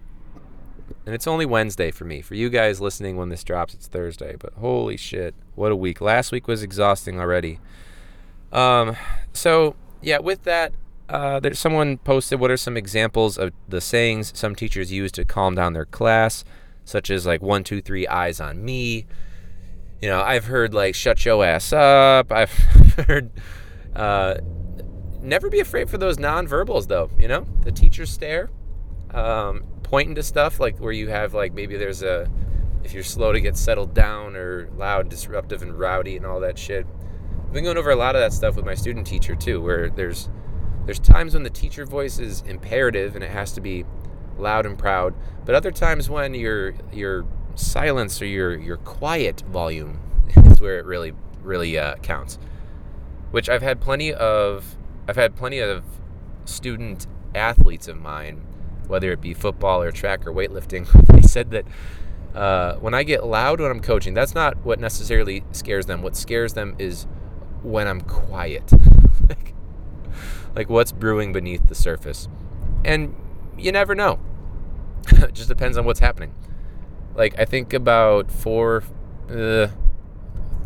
And 1.04 1.14
it's 1.14 1.26
only 1.26 1.44
Wednesday 1.44 1.90
for 1.90 2.06
me. 2.06 2.22
For 2.22 2.34
you 2.34 2.48
guys 2.48 2.80
listening 2.80 3.18
when 3.18 3.28
this 3.28 3.44
drops, 3.44 3.74
it's 3.74 3.86
Thursday. 3.86 4.36
But 4.38 4.54
holy 4.54 4.96
shit, 4.96 5.34
what 5.54 5.72
a 5.72 5.76
week. 5.76 6.00
Last 6.00 6.32
week 6.32 6.48
was 6.48 6.62
exhausting 6.62 7.20
already. 7.20 7.60
Um, 8.50 8.96
so, 9.34 9.76
yeah, 10.00 10.18
with 10.18 10.44
that, 10.44 10.72
uh, 11.08 11.40
there's 11.40 11.58
someone 11.58 11.99
posted 11.99 12.38
what 12.38 12.50
are 12.50 12.56
some 12.56 12.76
examples 12.76 13.38
of 13.38 13.52
the 13.69 13.81
sayings 13.81 14.32
some 14.37 14.55
teachers 14.55 14.93
use 14.93 15.10
to 15.12 15.25
calm 15.25 15.55
down 15.55 15.72
their 15.72 15.87
class, 15.87 16.44
such 16.84 17.10
as 17.10 17.26
like 17.26 17.43
one, 17.43 17.64
two, 17.64 17.81
three, 17.81 18.06
eyes 18.06 18.40
on 18.40 18.64
me. 18.64 19.06
You 20.00 20.08
know, 20.08 20.20
I've 20.20 20.44
heard 20.44 20.75
like 20.75 20.94
shut 20.94 21.25
your 21.25 21.44
ass 21.44 21.72
up. 21.72 22.31
I've 22.32 22.52
heard 22.52 23.31
uh, 23.96 24.34
never 25.20 25.49
be 25.49 25.60
afraid 25.60 25.88
for 25.88 25.99
those 25.99 26.19
nonverbals 26.19 26.88
though. 26.88 27.11
You 27.19 27.28
know, 27.28 27.46
the 27.62 27.72
teacher's 27.72 28.11
stare 28.11 28.50
um, 29.12 29.64
pointing 29.82 30.14
to 30.16 30.22
stuff 30.22 30.61
like 30.61 30.78
where 30.78 30.93
you 30.93 31.08
have 31.08 31.34
like 31.34 31.52
maybe 31.52 31.76
there's 31.76 32.02
a 32.02 32.31
if 32.84 32.93
you're 32.94 33.02
slow 33.02 33.32
to 33.32 33.40
get 33.40 33.56
settled 33.56 33.94
down 33.94 34.37
or 34.37 34.69
loud, 34.76 35.08
disruptive, 35.08 35.62
and 35.62 35.78
rowdy 35.78 36.16
and 36.16 36.25
all 36.25 36.40
that 36.40 36.58
shit. 36.58 36.87
I've 37.44 37.52
been 37.52 37.64
going 37.64 37.78
over 37.78 37.90
a 37.90 37.96
lot 37.96 38.14
of 38.14 38.20
that 38.20 38.32
stuff 38.32 38.56
with 38.56 38.64
my 38.64 38.75
student 38.75 39.06
teacher 39.06 39.34
too, 39.34 39.61
where 39.61 39.90
there's 39.90 40.28
there's 40.88 40.99
times 40.99 41.35
when 41.35 41.43
the 41.43 41.50
teacher 41.50 41.85
voice 41.85 42.19
is 42.19 42.40
imperative 42.46 43.14
and 43.14 43.23
it 43.23 43.31
has 43.31 43.52
to 43.52 43.61
be 43.61 43.85
loud 44.38 44.64
and 44.64 44.79
proud, 44.79 45.12
but 45.44 45.55
other 45.55 45.70
times 45.70 46.08
when 46.08 46.32
your 46.32 46.73
your 46.90 47.26
silence 47.56 48.23
or 48.23 48.25
your 48.25 48.56
your 48.56 48.79
quiet 48.79 49.43
volume 49.43 50.00
is 50.46 50.62
where 50.62 50.79
it 50.79 50.87
really 50.87 51.12
really 51.43 51.76
uh, 51.76 51.96
counts. 51.96 52.38
Which 53.32 53.50
I've 53.50 53.61
had 53.61 53.82
plenty 53.82 54.14
of 54.14 54.79
I've 55.06 55.17
had 55.17 55.37
plenty 55.37 55.58
of 55.58 55.85
student 56.46 57.06
athletes 57.35 57.87
of 57.87 58.00
mine 58.00 58.46
whether 58.87 59.12
it 59.12 59.20
be 59.20 59.35
football 59.35 59.82
or 59.82 59.93
track 59.93 60.26
or 60.26 60.32
weightlifting, 60.32 60.88
they 61.12 61.20
said 61.20 61.50
that 61.50 61.67
uh, 62.35 62.76
when 62.76 62.94
I 62.94 63.02
get 63.02 63.26
loud 63.26 63.61
when 63.61 63.70
I'm 63.70 63.81
coaching, 63.81 64.14
that's 64.14 64.35
not 64.35 64.56
what 64.64 64.81
necessarily 64.81 65.44
scares 65.52 65.85
them. 65.85 66.00
What 66.00 66.17
scares 66.17 66.55
them 66.55 66.75
is 66.79 67.06
when 67.62 67.87
I'm 67.87 68.00
quiet, 68.00 68.73
like, 69.29 69.55
like 70.54 70.68
what's 70.68 70.92
brewing 70.92 71.32
beneath 71.32 71.66
the 71.68 71.74
surface. 71.74 72.28
And 72.84 73.14
you 73.56 73.72
never 73.72 73.94
know. 73.94 74.18
it 75.08 75.34
just 75.34 75.48
depends 75.48 75.76
on 75.76 75.84
what's 75.84 76.00
happening. 76.00 76.34
Like 77.14 77.38
I 77.38 77.44
think 77.44 77.72
about 77.72 78.30
four, 78.30 78.84
uh, 79.30 79.68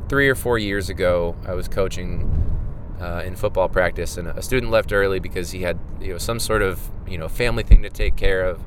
three 0.08 0.28
or 0.28 0.34
four 0.34 0.58
years 0.58 0.88
ago, 0.88 1.36
I 1.46 1.54
was 1.54 1.68
coaching 1.68 2.30
uh, 3.00 3.22
in 3.24 3.34
football 3.34 3.68
practice, 3.68 4.16
and 4.16 4.28
a 4.28 4.42
student 4.42 4.70
left 4.70 4.92
early 4.92 5.18
because 5.18 5.50
he 5.50 5.62
had 5.62 5.78
you 6.00 6.12
know 6.12 6.18
some 6.18 6.38
sort 6.38 6.62
of 6.62 6.90
you 7.08 7.18
know 7.18 7.28
family 7.28 7.62
thing 7.62 7.82
to 7.82 7.90
take 7.90 8.16
care 8.16 8.44
of, 8.44 8.62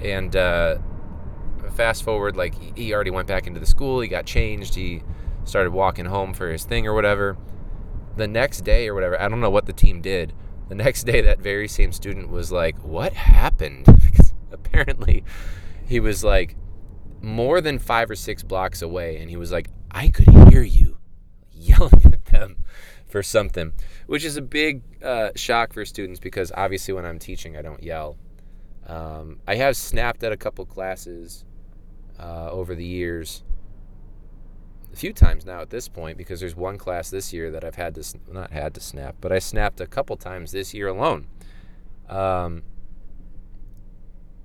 and 0.00 0.36
uh, 0.36 0.76
fast 1.76 2.02
forward 2.02 2.36
like 2.36 2.54
he 2.76 2.92
already 2.94 3.10
went 3.10 3.28
back 3.28 3.46
into 3.46 3.60
the 3.60 3.66
school, 3.66 4.00
he 4.00 4.08
got 4.08 4.26
changed, 4.26 4.74
he 4.74 5.02
started 5.44 5.70
walking 5.70 6.06
home 6.06 6.34
for 6.34 6.50
his 6.50 6.64
thing 6.64 6.86
or 6.86 6.94
whatever. 6.94 7.36
The 8.16 8.26
next 8.26 8.62
day 8.62 8.88
or 8.88 8.94
whatever, 8.94 9.20
I 9.20 9.28
don't 9.28 9.40
know 9.40 9.50
what 9.50 9.66
the 9.66 9.72
team 9.72 10.00
did. 10.00 10.32
The 10.68 10.74
next 10.74 11.04
day, 11.04 11.20
that 11.20 11.38
very 11.38 11.68
same 11.68 11.92
student 11.92 12.30
was 12.30 12.50
like, 12.50 12.76
"What 12.82 13.12
happened?" 13.12 13.84
because 14.04 14.34
apparently, 14.50 15.24
he 15.86 16.00
was 16.00 16.24
like 16.24 16.56
more 17.20 17.60
than 17.60 17.78
five 17.78 18.10
or 18.10 18.16
six 18.16 18.42
blocks 18.42 18.82
away, 18.82 19.18
and 19.18 19.30
he 19.30 19.36
was 19.36 19.52
like, 19.52 19.68
"I 19.90 20.08
could 20.08 20.28
hear 20.50 20.62
you 20.62 20.98
yelling 21.52 22.12
at 22.12 22.24
them." 22.26 22.56
for 23.06 23.22
something, 23.22 23.72
which 24.06 24.24
is 24.24 24.36
a 24.36 24.42
big 24.42 24.82
uh, 25.02 25.30
shock 25.36 25.72
for 25.72 25.84
students 25.84 26.20
because 26.20 26.52
obviously 26.54 26.92
when 26.92 27.06
I'm 27.06 27.18
teaching, 27.18 27.56
I 27.56 27.62
don't 27.62 27.82
yell. 27.82 28.18
Um, 28.86 29.40
I 29.46 29.56
have 29.56 29.76
snapped 29.76 30.22
at 30.22 30.32
a 30.32 30.36
couple 30.36 30.66
classes 30.66 31.44
uh, 32.18 32.50
over 32.50 32.74
the 32.74 32.84
years, 32.84 33.42
a 34.96 34.98
few 34.98 35.12
times 35.12 35.44
now 35.44 35.60
at 35.60 35.68
this 35.68 35.88
point, 35.88 36.16
because 36.16 36.40
there's 36.40 36.56
one 36.56 36.78
class 36.78 37.10
this 37.10 37.30
year 37.30 37.50
that 37.50 37.62
I've 37.62 37.74
had 37.74 37.94
to 37.96 38.18
not 38.32 38.50
had 38.50 38.72
to 38.74 38.80
snap, 38.80 39.16
but 39.20 39.30
I 39.30 39.38
snapped 39.38 39.78
a 39.82 39.86
couple 39.86 40.16
times 40.16 40.52
this 40.52 40.72
year 40.72 40.88
alone. 40.88 41.26
Um, 42.08 42.62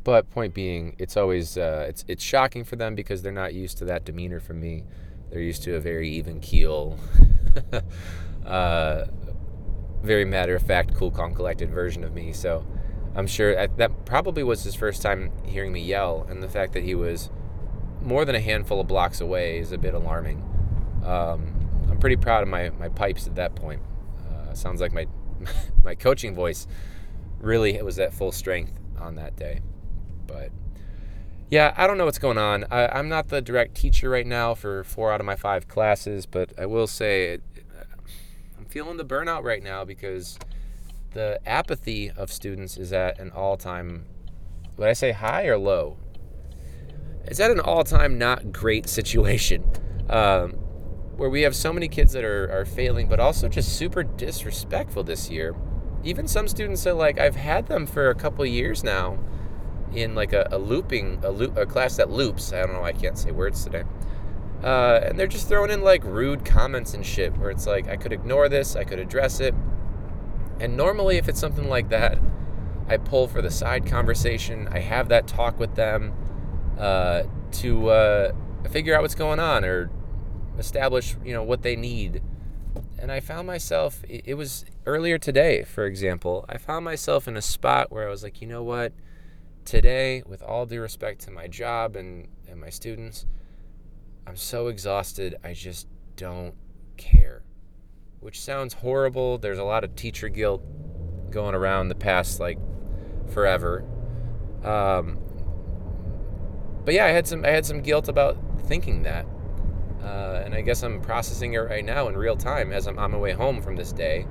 but 0.04 0.30
point 0.30 0.54
being, 0.54 0.98
it's 1.00 1.16
always 1.16 1.58
uh, 1.58 1.86
it's 1.88 2.04
it's 2.10 2.22
shocking 2.22 2.66
for 2.66 2.76
them 2.76 2.96
because 2.96 3.22
they're 3.22 3.32
not 3.32 3.54
used 3.54 3.78
to 3.78 3.86
that 3.86 4.04
demeanor 4.04 4.42
from 4.42 4.60
me. 4.60 4.84
They're 5.30 5.40
used 5.40 5.64
to 5.64 5.76
a 5.76 5.80
very 5.80 6.10
even 6.10 6.42
keel. 6.42 7.00
uh, 8.46 9.06
very 10.04 10.26
matter 10.26 10.56
of 10.56 10.64
fact, 10.64 10.94
cool, 10.96 11.12
calm, 11.12 11.34
collected 11.34 11.70
version 11.70 12.04
of 12.04 12.14
me. 12.14 12.34
So 12.34 12.66
I'm 13.16 13.28
sure 13.28 13.58
I, 13.58 13.68
that 13.68 14.06
probably 14.06 14.44
was 14.44 14.64
his 14.64 14.76
first 14.76 15.02
time 15.02 15.32
hearing 15.46 15.72
me 15.72 15.82
yell, 15.82 16.28
and 16.30 16.44
the 16.44 16.50
fact 16.50 16.74
that 16.74 16.84
he 16.84 16.94
was 16.94 17.30
more 18.02 18.26
than 18.26 18.36
a 18.36 18.40
handful 18.40 18.80
of 18.80 18.88
blocks 18.88 19.22
away 19.22 19.60
is 19.60 19.72
a 19.72 19.78
bit 19.78 19.94
alarming. 19.94 20.40
Um, 21.06 21.88
I'm 21.90 22.00
pretty 22.00 22.16
proud 22.16 22.44
of 22.44 22.50
my, 22.50 22.70
my 22.72 22.90
pipes 22.90 23.28
at 23.28 23.36
that 23.36 23.56
point. 23.56 23.82
Uh, 24.30 24.54
sounds 24.54 24.82
like 24.82 24.94
my 24.94 25.08
my 25.84 25.96
coaching 25.96 26.36
voice 26.36 26.68
really 27.40 27.82
was 27.82 28.00
at 28.00 28.14
full 28.14 28.32
strength 28.32 28.74
on 29.00 29.16
that 29.16 29.36
day. 29.36 29.62
But 30.28 30.52
yeah, 31.50 31.74
I 31.76 31.88
don't 31.88 31.98
know 31.98 32.06
what's 32.06 32.20
going 32.20 32.38
on. 32.38 32.66
I, 32.72 32.88
I'm 32.88 33.10
not 33.10 33.28
the 33.28 33.42
direct 33.42 33.76
teacher 33.76 34.10
right 34.10 34.26
now 34.26 34.54
for 34.54 34.84
four 34.84 35.12
out 35.12 35.20
of 35.20 35.26
my 35.26 35.36
five 35.36 35.68
classes, 35.68 36.26
but 36.26 36.54
I 36.58 36.66
will 36.66 36.88
say 36.88 37.34
it, 37.34 37.44
I'm 38.58 38.66
feeling 38.66 38.98
the 38.98 39.06
burnout 39.06 39.44
right 39.44 39.64
now 39.64 39.84
because 39.84 40.38
the 41.14 41.40
apathy 41.46 42.10
of 42.10 42.32
students 42.32 42.78
is 42.78 42.94
at 42.94 43.20
an 43.20 43.32
all-time. 43.32 44.06
Would 44.78 44.88
I 44.88 44.94
say 44.94 45.12
high 45.12 45.46
or 45.48 45.58
low? 45.58 45.98
It's 47.26 47.40
at 47.40 47.52
an 47.52 47.60
all-time 47.60 48.18
not 48.18 48.52
great 48.52 48.90
situation, 48.90 49.64
um, 50.10 50.52
where 51.16 51.30
we 51.30 51.44
have 51.44 51.56
so 51.56 51.72
many 51.72 51.88
kids 51.88 52.14
that 52.14 52.24
are, 52.24 52.52
are 52.52 52.66
failing, 52.66 53.08
but 53.08 53.20
also 53.20 53.48
just 53.48 53.78
super 53.78 54.04
disrespectful 54.04 55.04
this 55.04 55.30
year. 55.30 55.56
Even 56.04 56.28
some 56.28 56.48
students 56.48 56.84
that 56.84 56.96
like 56.96 57.20
I've 57.20 57.36
had 57.36 57.68
them 57.68 57.86
for 57.86 58.10
a 58.10 58.16
couple 58.16 58.44
years 58.46 58.84
now 58.84 59.20
in 59.94 60.16
like 60.16 60.34
a, 60.34 60.48
a 60.52 60.58
looping 60.58 61.20
a 61.24 61.30
loop 61.30 61.58
a 61.58 61.66
class 61.66 61.98
that 61.98 62.10
loops. 62.10 62.54
I 62.54 62.62
don't 62.62 62.74
know. 62.74 62.84
I 62.84 62.94
can't 62.94 63.18
say 63.18 63.32
words 63.32 63.64
today. 63.64 63.84
Uh, 64.64 65.02
and 65.04 65.20
they're 65.20 65.28
just 65.28 65.48
throwing 65.48 65.72
in 65.72 65.82
like 65.82 66.04
rude 66.04 66.44
comments 66.44 66.94
and 66.94 67.06
shit 67.06 67.38
where 67.38 67.52
it's 67.52 67.68
like 67.68 67.88
I 67.88 67.98
could 67.98 68.14
ignore 68.14 68.50
this, 68.50 68.76
I 68.76 68.84
could 68.84 69.00
address 69.00 69.40
it. 69.40 69.54
And 70.60 70.78
normally, 70.78 71.18
if 71.18 71.28
it's 71.28 71.40
something 71.40 71.68
like 71.68 71.90
that, 71.90 72.20
I 72.88 72.98
pull 72.98 73.28
for 73.28 73.42
the 73.42 73.50
side 73.50 73.86
conversation. 73.86 74.68
I 74.72 74.80
have 74.80 75.10
that 75.10 75.28
talk 75.28 75.60
with 75.60 75.76
them 75.76 76.14
uh, 76.78 77.24
to 77.52 77.90
uh, 77.90 78.32
figure 78.70 78.96
out 78.96 79.02
what's 79.02 79.16
going 79.16 79.40
on 79.40 79.64
or 79.66 79.90
establish, 80.58 81.16
you 81.24 81.34
know, 81.34 81.44
what 81.44 81.62
they 81.62 81.76
need. 81.76 82.22
And 82.98 83.12
I 83.12 83.20
found 83.20 83.48
myself. 83.48 84.04
It 84.08 84.36
was 84.36 84.66
earlier 84.86 85.18
today, 85.18 85.64
for 85.64 85.86
example. 85.86 86.46
I 86.48 86.58
found 86.58 86.86
myself 86.86 87.28
in 87.28 87.36
a 87.36 87.42
spot 87.42 87.92
where 87.92 88.08
I 88.08 88.12
was 88.12 88.24
like, 88.24 88.42
you 88.42 88.48
know 88.48 88.64
what? 88.64 88.94
today, 89.66 90.24
with 90.26 90.42
all 90.42 90.66
due 90.66 90.82
respect 90.82 91.22
to 91.22 91.32
my 91.32 91.48
job 91.48 91.96
and, 91.96 92.28
and 92.48 92.60
my 92.60 92.70
students, 92.70 93.26
I'm 94.26 94.36
so 94.36 94.68
exhausted, 94.68 95.36
I 95.44 95.54
just 95.54 95.88
don't 96.16 96.56
care. 96.98 97.44
Which 98.20 98.40
sounds 98.40 98.76
horrible. 98.76 99.38
There's 99.38 99.58
a 99.58 99.64
lot 99.64 99.84
of 99.84 99.96
teacher 99.96 100.30
guilt 100.30 100.64
going 101.32 101.56
around 101.56 101.90
the 101.90 101.96
past, 101.96 102.40
like, 102.40 102.60
forever. 103.30 103.84
Um, 104.64 105.18
but 106.86 106.94
yeah, 106.94 107.06
I 107.06 107.10
had 107.10 107.28
some 107.28 107.46
I 107.46 107.50
had 107.50 107.66
some 107.66 107.82
guilt 107.82 108.08
about 108.08 108.38
thinking 108.64 109.04
that, 109.04 109.26
uh, 110.04 110.42
and 110.46 110.54
I 110.54 110.62
guess 110.62 110.84
I'm 110.84 111.02
processing 111.02 111.54
it 111.54 111.60
right 111.60 111.86
now 111.86 112.08
in 112.08 112.18
real 112.18 112.36
time 112.36 112.72
as 112.72 112.88
I'm 112.88 112.98
on 112.98 113.12
my 113.12 113.18
way 113.18 113.34
home 113.34 113.62
from 113.62 113.76
this 113.76 113.92
day. 113.92 114.26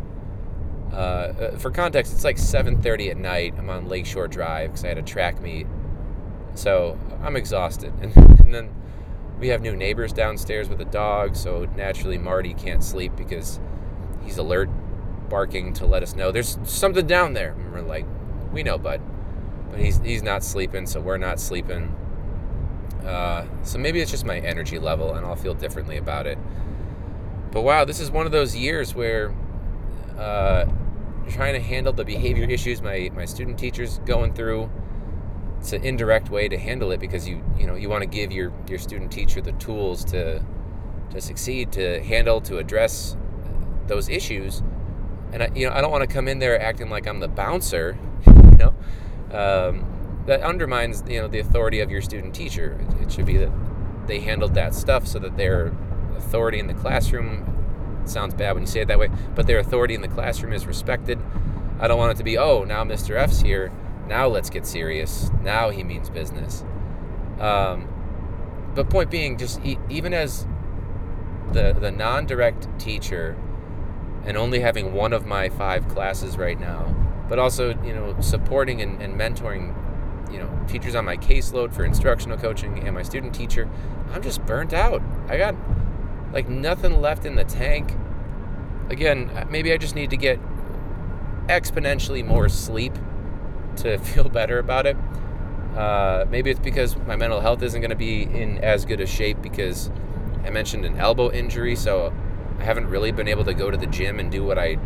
Uh, 0.92 0.96
uh, 0.96 1.58
for 1.58 1.70
context, 1.70 2.12
it's 2.12 2.24
like 2.24 2.36
7:30 2.36 3.10
at 3.10 3.16
night. 3.16 3.54
I'm 3.56 3.70
on 3.70 3.88
Lakeshore 3.88 4.28
Drive 4.28 4.70
because 4.70 4.84
I 4.84 4.88
had 4.88 4.98
a 4.98 5.02
track 5.02 5.40
meet, 5.40 5.66
so 6.54 6.98
I'm 7.22 7.36
exhausted. 7.36 7.92
And, 8.00 8.16
and, 8.40 8.54
then 8.54 8.74
we 9.38 9.48
have 9.48 9.62
new 9.62 9.76
neighbors 9.76 10.12
downstairs 10.12 10.68
with 10.68 10.80
a 10.80 10.86
dog, 10.86 11.36
so 11.36 11.66
naturally 11.76 12.18
Marty 12.18 12.54
can't 12.54 12.82
sleep 12.82 13.12
because 13.16 13.60
he's 14.24 14.38
alert, 14.38 14.68
barking 15.28 15.72
to 15.74 15.86
let 15.86 16.02
us 16.02 16.16
know 16.16 16.32
there's 16.32 16.58
something 16.64 17.06
down 17.06 17.34
there. 17.34 17.52
And 17.52 17.72
we're 17.72 17.82
like, 17.82 18.06
we 18.52 18.64
know, 18.64 18.76
bud, 18.76 19.00
but 19.70 19.78
he's 19.78 19.98
he's 19.98 20.24
not 20.24 20.42
sleeping, 20.42 20.86
so 20.86 21.00
we're 21.00 21.18
not 21.18 21.38
sleeping. 21.38 21.94
Uh, 23.04 23.46
so 23.62 23.78
maybe 23.78 24.00
it's 24.00 24.10
just 24.10 24.24
my 24.24 24.38
energy 24.38 24.78
level, 24.78 25.14
and 25.14 25.26
I'll 25.26 25.36
feel 25.36 25.54
differently 25.54 25.96
about 25.96 26.26
it. 26.26 26.38
But 27.52 27.62
wow, 27.62 27.84
this 27.84 28.00
is 28.00 28.10
one 28.10 28.26
of 28.26 28.32
those 28.32 28.54
years 28.54 28.94
where. 28.94 29.34
Uh, 30.18 30.66
trying 31.30 31.54
to 31.54 31.60
handle 31.60 31.92
the 31.92 32.04
behavior 32.04 32.44
issues 32.44 32.82
my, 32.82 33.10
my 33.14 33.24
student 33.24 33.58
teachers 33.58 33.98
going 34.00 34.34
through. 34.34 34.70
It's 35.58 35.72
an 35.72 35.84
indirect 35.84 36.30
way 36.30 36.48
to 36.48 36.58
handle 36.58 36.90
it 36.90 37.00
because 37.00 37.28
you 37.28 37.44
you 37.58 37.66
know 37.66 37.74
you 37.74 37.88
want 37.88 38.02
to 38.02 38.08
give 38.08 38.32
your, 38.32 38.52
your 38.66 38.78
student 38.78 39.12
teacher 39.12 39.40
the 39.40 39.52
tools 39.52 40.04
to 40.06 40.42
to 41.10 41.20
succeed, 41.20 41.72
to 41.72 42.02
handle, 42.02 42.40
to 42.42 42.58
address 42.58 43.16
those 43.86 44.08
issues. 44.08 44.62
And 45.32 45.42
I 45.42 45.50
you 45.54 45.68
know 45.68 45.74
I 45.74 45.80
don't 45.80 45.90
want 45.90 46.08
to 46.08 46.12
come 46.12 46.28
in 46.28 46.38
there 46.38 46.60
acting 46.60 46.88
like 46.88 47.06
I'm 47.06 47.20
the 47.20 47.28
bouncer, 47.28 47.98
you 48.26 48.56
know. 48.58 48.74
Um, 49.32 49.99
that 50.30 50.42
undermines 50.42 51.02
you 51.08 51.20
know 51.20 51.26
the 51.26 51.40
authority 51.40 51.80
of 51.80 51.90
your 51.90 52.00
student 52.00 52.32
teacher. 52.32 52.78
It, 53.00 53.10
should 53.10 53.26
be 53.26 53.36
that 53.38 53.50
they 54.06 54.20
handled 54.20 54.54
that 54.54 54.76
stuff 54.76 55.04
so 55.04 55.18
that 55.18 55.36
their 55.36 55.76
authority 56.16 56.60
in 56.60 56.68
the 56.68 56.74
classroom 56.74 58.02
sounds 58.04 58.32
bad 58.34 58.52
when 58.52 58.62
you 58.62 58.68
say 58.68 58.80
it 58.80 58.86
that 58.88 58.98
way, 59.00 59.10
but 59.34 59.48
their 59.48 59.58
authority 59.58 59.92
in 59.96 60.02
the 60.02 60.08
classroom 60.08 60.52
is 60.52 60.66
respected. 60.66 61.18
I 61.80 61.88
don't 61.88 61.98
want 61.98 62.12
it 62.12 62.16
to 62.18 62.22
be, 62.22 62.38
oh, 62.38 62.62
now 62.62 62.84
Mr. 62.84 63.16
F's 63.16 63.40
here. 63.40 63.72
Now 64.06 64.28
let's 64.28 64.50
get 64.50 64.66
serious. 64.66 65.32
Now 65.42 65.70
he 65.70 65.82
means 65.82 66.08
business. 66.10 66.62
Um, 67.40 67.88
but 68.76 68.88
point 68.88 69.10
being, 69.10 69.36
just 69.36 69.60
e- 69.64 69.78
even 69.88 70.14
as 70.14 70.46
the 71.52 71.72
the 71.72 71.90
non-direct 71.90 72.68
teacher, 72.78 73.36
and 74.24 74.36
only 74.36 74.60
having 74.60 74.92
one 74.92 75.12
of 75.12 75.26
my 75.26 75.48
five 75.48 75.88
classes 75.88 76.38
right 76.38 76.60
now, 76.60 76.94
but 77.28 77.40
also 77.40 77.70
you 77.82 77.92
know 77.92 78.14
supporting 78.20 78.80
and, 78.80 79.02
and 79.02 79.18
mentoring, 79.18 79.74
you 80.30 80.38
know, 80.38 80.64
teachers 80.68 80.94
on 80.94 81.04
my 81.04 81.16
caseload 81.16 81.72
for 81.72 81.84
instructional 81.84 82.38
coaching 82.38 82.86
and 82.86 82.94
my 82.94 83.02
student 83.02 83.34
teacher, 83.34 83.68
I'm 84.12 84.22
just 84.22 84.44
burnt 84.46 84.72
out. 84.72 85.02
I 85.28 85.36
got 85.36 85.54
like 86.32 86.48
nothing 86.48 87.00
left 87.00 87.24
in 87.24 87.34
the 87.34 87.44
tank. 87.44 87.94
Again, 88.88 89.46
maybe 89.50 89.72
I 89.72 89.76
just 89.76 89.94
need 89.94 90.10
to 90.10 90.16
get 90.16 90.38
exponentially 91.46 92.24
more 92.24 92.48
sleep 92.48 92.94
to 93.76 93.98
feel 93.98 94.28
better 94.28 94.58
about 94.58 94.86
it. 94.86 94.96
Uh, 95.76 96.24
maybe 96.28 96.50
it's 96.50 96.60
because 96.60 96.96
my 96.96 97.16
mental 97.16 97.40
health 97.40 97.62
isn't 97.62 97.80
going 97.80 97.90
to 97.90 97.96
be 97.96 98.22
in 98.22 98.58
as 98.58 98.84
good 98.84 99.00
a 99.00 99.06
shape 99.06 99.40
because 99.40 99.90
I 100.44 100.50
mentioned 100.50 100.84
an 100.84 100.96
elbow 100.96 101.30
injury, 101.30 101.76
so 101.76 102.12
I 102.58 102.64
haven't 102.64 102.88
really 102.88 103.12
been 103.12 103.28
able 103.28 103.44
to 103.44 103.54
go 103.54 103.70
to 103.70 103.76
the 103.76 103.86
gym 103.86 104.18
and 104.18 104.32
do 104.32 104.44
what 104.44 104.58
I 104.58 104.78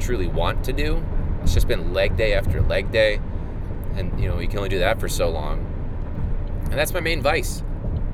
truly 0.00 0.26
want 0.26 0.64
to 0.64 0.72
do. 0.72 1.04
It's 1.42 1.54
just 1.54 1.68
been 1.68 1.92
leg 1.92 2.16
day 2.16 2.34
after 2.34 2.60
leg 2.60 2.90
day, 2.90 3.20
and 3.96 4.18
you 4.20 4.28
know 4.28 4.38
you 4.38 4.48
can 4.48 4.58
only 4.58 4.68
do 4.68 4.78
that 4.78 5.00
for 5.00 5.08
so 5.08 5.28
long. 5.28 5.66
And 6.64 6.74
that's 6.74 6.92
my 6.92 7.00
main 7.00 7.20
vice. 7.20 7.62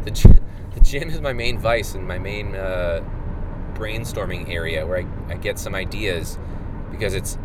The 0.05 0.11
the 0.75 0.81
gym 0.81 1.11
is 1.11 1.21
my 1.21 1.33
main 1.33 1.59
vice 1.59 1.95
and 1.95 2.07
my 2.07 2.19
main 2.19 2.55
uh, 2.55 3.05
brainstorming 3.75 4.49
area 4.51 4.87
where 4.87 4.99
I, 4.99 5.33
I 5.33 5.37
get 5.37 5.59
some 5.59 5.75
ideas 5.75 6.39
because 6.91 7.15
it's 7.15 7.39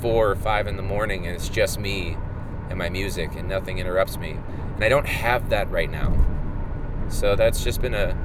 four 0.00 0.30
or 0.30 0.36
five 0.36 0.66
in 0.66 0.76
the 0.76 0.82
morning 0.82 1.26
and 1.26 1.34
it's 1.34 1.48
just 1.48 1.78
me 1.78 2.16
and 2.68 2.78
my 2.78 2.88
music 2.88 3.34
and 3.34 3.48
nothing 3.48 3.78
interrupts 3.78 4.16
me. 4.18 4.36
And 4.74 4.84
I 4.84 4.88
don't 4.88 5.06
have 5.06 5.50
that 5.50 5.70
right 5.70 5.90
now. 5.90 6.16
So 7.08 7.34
that's 7.34 7.64
just 7.64 7.80
been 7.80 7.94
a 7.94 8.16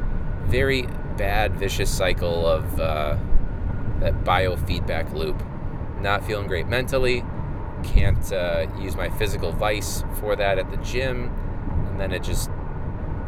very 0.45 0.83
bad, 1.17 1.55
vicious 1.55 1.89
cycle 1.89 2.45
of 2.45 2.79
uh, 2.79 3.17
that 3.99 4.23
biofeedback 4.23 5.13
loop. 5.13 5.41
Not 6.01 6.25
feeling 6.25 6.47
great 6.47 6.67
mentally, 6.67 7.23
can't 7.83 8.31
uh, 8.31 8.67
use 8.79 8.95
my 8.95 9.09
physical 9.09 9.51
vice 9.51 10.03
for 10.19 10.35
that 10.35 10.57
at 10.57 10.71
the 10.71 10.77
gym, 10.77 11.29
and 11.89 11.99
then 11.99 12.11
it 12.11 12.23
just 12.23 12.49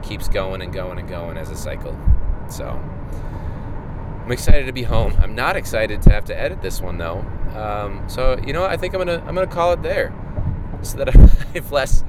keeps 0.01 0.27
going 0.27 0.62
and 0.62 0.74
going 0.74 1.00
and 1.00 1.07
going 1.07 1.38
as 1.38 1.50
a 1.50 1.55
cycle. 1.55 1.97
So 2.50 2.67
I'm 4.25 4.31
excited 4.31 4.65
to 4.65 4.74
be 4.74 4.83
home. 4.83 5.15
I'm 5.19 5.35
not 5.35 5.55
excited 5.55 6.01
to 6.03 6.12
have 6.12 6.25
to 6.25 6.39
edit 6.39 6.62
this 6.62 6.81
one 6.81 6.97
though. 6.97 7.19
Um, 7.55 8.07
so 8.07 8.39
you 8.45 8.53
know, 8.53 8.65
I 8.65 8.77
think 8.77 8.93
I'm 8.93 9.00
gonna 9.00 9.24
I'm 9.25 9.35
gonna 9.35 9.47
call 9.47 9.74
it 9.74 9.81
there, 9.81 10.13
so 10.81 10.97
that 10.97 11.09
I 11.09 11.19
have 11.53 11.71
less 11.71 12.03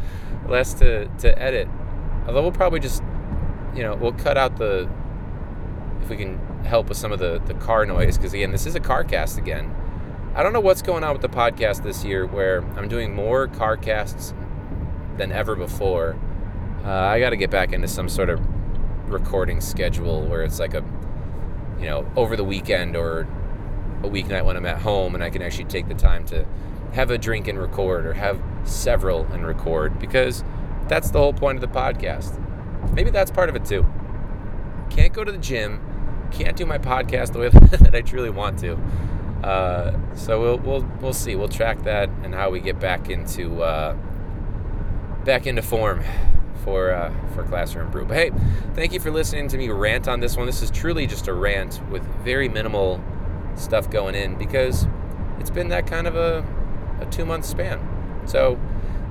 less 0.48 0.74
to 0.74 1.08
to 1.18 1.38
edit. 1.38 1.68
Although 2.26 2.42
we'll 2.42 2.52
probably 2.52 2.80
just 2.80 3.02
you 3.74 3.82
know 3.82 3.94
we'll 3.94 4.12
cut 4.12 4.36
out 4.36 4.56
the 4.56 4.88
if 6.02 6.08
we 6.08 6.16
can 6.16 6.38
help 6.64 6.88
with 6.88 6.98
some 6.98 7.12
of 7.12 7.18
the 7.18 7.40
the 7.46 7.54
car 7.54 7.84
noise 7.86 8.16
because 8.16 8.32
again 8.32 8.50
this 8.50 8.66
is 8.66 8.74
a 8.74 8.80
car 8.80 9.04
cast 9.04 9.38
again. 9.38 9.74
I 10.36 10.42
don't 10.42 10.52
know 10.52 10.60
what's 10.60 10.82
going 10.82 11.02
on 11.02 11.14
with 11.14 11.22
the 11.22 11.30
podcast 11.30 11.82
this 11.82 12.04
year 12.04 12.26
where 12.26 12.62
I'm 12.76 12.88
doing 12.88 13.14
more 13.14 13.46
car 13.46 13.78
casts 13.78 14.34
than 15.16 15.32
ever 15.32 15.56
before 15.56 16.14
uh, 16.84 16.90
I 16.90 17.20
got 17.20 17.30
to 17.30 17.36
get 17.36 17.50
back 17.50 17.72
into 17.72 17.88
some 17.88 18.06
sort 18.10 18.28
of 18.28 18.38
recording 19.10 19.62
schedule 19.62 20.26
where 20.26 20.42
it's 20.42 20.58
like 20.58 20.74
a, 20.74 20.84
you 21.78 21.86
know, 21.86 22.06
over 22.16 22.36
the 22.36 22.44
weekend 22.44 22.96
or 22.96 23.20
a 24.02 24.08
weeknight 24.10 24.44
when 24.44 24.58
I'm 24.58 24.66
at 24.66 24.82
home 24.82 25.14
and 25.14 25.24
I 25.24 25.30
can 25.30 25.40
actually 25.40 25.64
take 25.64 25.88
the 25.88 25.94
time 25.94 26.26
to 26.26 26.46
have 26.92 27.10
a 27.10 27.16
drink 27.16 27.48
and 27.48 27.58
record 27.58 28.04
or 28.04 28.12
have 28.12 28.38
several 28.64 29.24
and 29.32 29.46
record 29.46 29.98
because 29.98 30.44
that's 30.86 31.10
the 31.10 31.18
whole 31.18 31.32
point 31.32 31.56
of 31.56 31.62
the 31.62 31.80
podcast. 31.80 32.38
Maybe 32.92 33.08
that's 33.08 33.30
part 33.30 33.48
of 33.48 33.56
it 33.56 33.64
too. 33.64 33.86
Can't 34.90 35.14
go 35.14 35.24
to 35.24 35.32
the 35.32 35.38
gym, 35.38 35.80
can't 36.30 36.58
do 36.58 36.66
my 36.66 36.76
podcast 36.76 37.32
the 37.32 37.38
way 37.38 37.48
that 37.78 37.94
I 37.94 38.02
truly 38.02 38.28
want 38.28 38.58
to. 38.58 38.78
Uh, 39.46 39.96
so 40.16 40.40
we'll 40.40 40.58
we'll 40.58 40.88
we'll 41.00 41.12
see. 41.12 41.36
We'll 41.36 41.48
track 41.48 41.84
that 41.84 42.08
and 42.24 42.34
how 42.34 42.50
we 42.50 42.58
get 42.58 42.80
back 42.80 43.08
into 43.08 43.62
uh, 43.62 43.94
back 45.24 45.46
into 45.46 45.62
form 45.62 46.02
for 46.64 46.90
uh, 46.90 47.14
for 47.32 47.44
Classroom 47.44 47.88
Brew. 47.92 48.06
But 48.06 48.16
hey, 48.16 48.30
thank 48.74 48.92
you 48.92 48.98
for 48.98 49.12
listening 49.12 49.46
to 49.48 49.56
me 49.56 49.68
rant 49.68 50.08
on 50.08 50.18
this 50.18 50.36
one. 50.36 50.46
This 50.46 50.62
is 50.62 50.70
truly 50.72 51.06
just 51.06 51.28
a 51.28 51.32
rant 51.32 51.80
with 51.90 52.02
very 52.24 52.48
minimal 52.48 53.00
stuff 53.54 53.88
going 53.88 54.16
in 54.16 54.34
because 54.34 54.88
it's 55.38 55.50
been 55.50 55.68
that 55.68 55.86
kind 55.86 56.08
of 56.08 56.16
a, 56.16 56.44
a 57.00 57.06
two 57.06 57.24
month 57.24 57.44
span. 57.44 57.80
So 58.26 58.58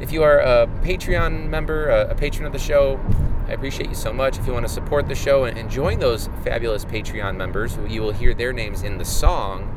if 0.02 0.12
you 0.12 0.24
are 0.24 0.40
a 0.40 0.68
Patreon 0.84 1.48
member, 1.48 1.88
a, 1.88 2.10
a 2.10 2.16
patron 2.16 2.46
of 2.46 2.52
the 2.52 2.60
show, 2.60 3.00
I 3.48 3.54
appreciate 3.54 3.88
you 3.88 3.96
so 3.96 4.12
much. 4.12 4.38
If 4.38 4.48
you 4.48 4.52
want 4.52 4.68
to 4.68 4.74
support 4.74 5.08
the 5.08 5.16
show 5.16 5.46
and, 5.46 5.58
and 5.58 5.70
join 5.70 6.00
those 6.00 6.28
fabulous 6.44 6.84
Patreon 6.84 7.38
members, 7.38 7.78
you 7.88 8.02
will 8.02 8.12
hear 8.12 8.34
their 8.34 8.52
names 8.52 8.84
in 8.84 8.98
the 8.98 9.06
song 9.06 9.72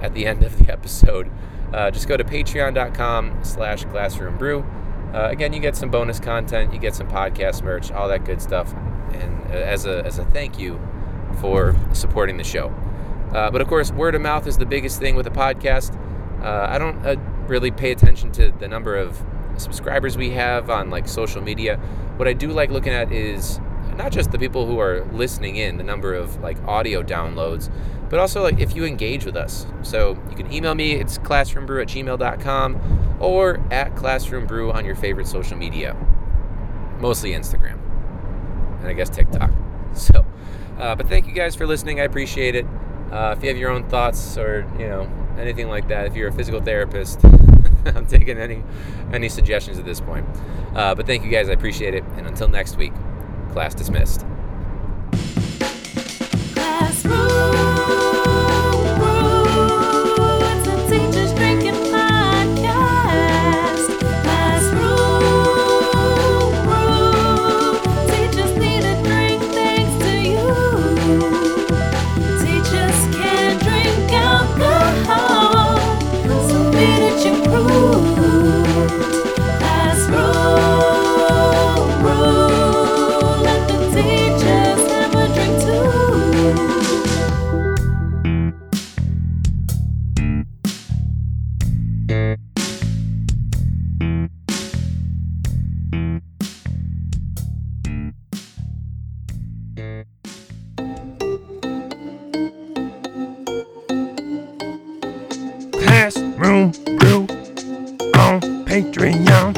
at 0.00 0.14
the 0.14 0.26
end 0.26 0.42
of 0.42 0.58
the 0.58 0.72
episode. 0.72 1.30
Uh, 1.72 1.90
just 1.90 2.08
go 2.08 2.16
to 2.16 2.24
patreon.com 2.24 3.42
slash 3.42 3.84
classroombrew. 3.86 5.14
Uh, 5.14 5.28
again, 5.30 5.52
you 5.52 5.60
get 5.60 5.76
some 5.76 5.90
bonus 5.90 6.20
content, 6.20 6.72
you 6.72 6.78
get 6.78 6.94
some 6.94 7.08
podcast 7.08 7.62
merch, 7.62 7.90
all 7.90 8.08
that 8.08 8.24
good 8.24 8.40
stuff. 8.40 8.74
And 9.12 9.50
uh, 9.50 9.54
as 9.54 9.86
a, 9.86 10.04
as 10.04 10.18
a 10.18 10.24
thank 10.26 10.58
you 10.58 10.80
for 11.40 11.76
supporting 11.92 12.36
the 12.36 12.44
show. 12.44 12.68
Uh, 13.32 13.50
but 13.50 13.60
of 13.60 13.68
course, 13.68 13.90
word 13.90 14.14
of 14.14 14.22
mouth 14.22 14.46
is 14.46 14.58
the 14.58 14.66
biggest 14.66 14.98
thing 14.98 15.16
with 15.16 15.26
a 15.26 15.30
podcast. 15.30 15.94
Uh, 16.42 16.66
I 16.68 16.78
don't 16.78 17.04
uh, 17.04 17.16
really 17.48 17.70
pay 17.70 17.92
attention 17.92 18.30
to 18.32 18.52
the 18.52 18.68
number 18.68 18.96
of 18.96 19.20
subscribers 19.56 20.16
we 20.16 20.30
have 20.30 20.70
on 20.70 20.90
like 20.90 21.08
social 21.08 21.42
media. 21.42 21.76
What 22.16 22.28
I 22.28 22.32
do 22.32 22.48
like 22.48 22.70
looking 22.70 22.92
at 22.92 23.12
is 23.12 23.60
not 23.96 24.12
just 24.12 24.30
the 24.30 24.38
people 24.38 24.66
who 24.66 24.78
are 24.78 25.04
listening 25.12 25.56
in, 25.56 25.78
the 25.78 25.84
number 25.84 26.14
of 26.14 26.40
like 26.40 26.62
audio 26.64 27.02
downloads, 27.02 27.70
but 28.08 28.18
also 28.18 28.42
like 28.42 28.60
if 28.60 28.76
you 28.76 28.84
engage 28.84 29.24
with 29.24 29.36
us. 29.36 29.66
So 29.82 30.18
you 30.30 30.36
can 30.36 30.52
email 30.52 30.74
me, 30.74 30.92
it's 30.92 31.18
classroombrew 31.18 31.82
at 31.82 31.88
gmail.com 31.88 33.16
or 33.20 33.60
at 33.70 33.94
classroombrew 33.94 34.74
on 34.74 34.84
your 34.84 34.94
favorite 34.94 35.26
social 35.26 35.56
media, 35.56 35.96
mostly 37.00 37.32
Instagram 37.32 37.80
and 38.80 38.88
I 38.88 38.92
guess 38.92 39.10
TikTok. 39.10 39.50
So, 39.94 40.26
uh, 40.78 40.94
but 40.94 41.08
thank 41.08 41.26
you 41.26 41.32
guys 41.32 41.56
for 41.56 41.66
listening. 41.66 42.00
I 42.00 42.02
appreciate 42.02 42.54
it. 42.54 42.66
Uh, 43.10 43.34
if 43.34 43.42
you 43.42 43.48
have 43.48 43.56
your 43.56 43.70
own 43.70 43.88
thoughts 43.88 44.36
or 44.36 44.70
you 44.78 44.86
know 44.86 45.10
anything 45.38 45.70
like 45.70 45.88
that, 45.88 46.04
if 46.04 46.14
you're 46.14 46.28
a 46.28 46.32
physical 46.32 46.60
therapist, 46.60 47.24
I'm 47.86 48.04
taking 48.04 48.36
any 48.36 48.62
any 49.10 49.30
suggestions 49.30 49.78
at 49.78 49.86
this 49.86 50.02
point. 50.02 50.26
Uh, 50.74 50.94
but 50.94 51.06
thank 51.06 51.24
you 51.24 51.30
guys. 51.30 51.48
I 51.48 51.52
appreciate 51.52 51.94
it. 51.94 52.04
And 52.18 52.26
until 52.26 52.48
next 52.48 52.76
week, 52.76 52.92
class 53.52 53.74
dismissed. 53.74 54.24
Classroom 106.06 106.70
Brew 107.00 107.22
on 108.14 108.38
Patreon. 108.64 109.54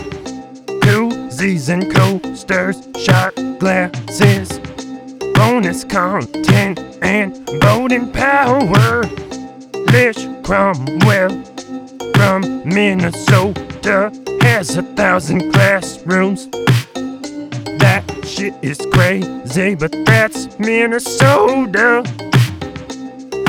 Koozies 0.80 1.68
and 1.68 1.94
coasters, 1.94 2.88
shot 3.04 3.34
glasses, 3.58 4.58
bonus 5.34 5.84
content, 5.84 6.80
and 7.02 7.36
voting 7.62 8.10
power. 8.12 9.02
Lish 9.92 10.26
Cromwell 10.42 11.44
from 12.14 12.40
Minnesota 12.64 14.10
has 14.40 14.74
a 14.78 14.82
thousand 14.96 15.52
classrooms. 15.52 16.48
That 17.76 18.04
shit 18.24 18.54
is 18.62 18.78
crazy, 18.90 19.74
but 19.74 19.92
that's 20.06 20.58
Minnesota. 20.58 22.04